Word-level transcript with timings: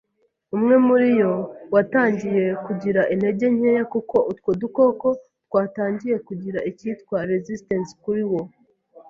umwe 0.55 0.75
muri 0.87 1.07
yo 1.21 1.33
watangiye 1.73 2.45
kugira 2.65 3.01
intege 3.13 3.45
nkeya 3.55 3.83
kuko 3.93 4.15
utwo 4.31 4.49
dukoko 4.61 5.07
twatangiye 5.45 6.15
kugira 6.27 6.59
ikitwa 6.69 7.17
'resistance' 7.27 7.93
kuri 8.03 8.23
wo". 8.31 8.41